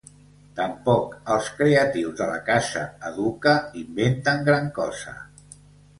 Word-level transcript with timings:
Tampoc 0.59 1.11
els 1.33 1.49
creatius 1.59 2.17
de 2.21 2.27
la 2.31 2.39
casa 2.49 2.85
Educa 3.13 3.53
inventen 3.85 4.43
gran 4.49 4.73
cosa. 4.79 5.19